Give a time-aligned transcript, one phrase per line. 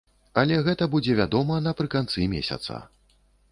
[0.41, 2.83] Але гэта будзе вядома напрыканцы месяца.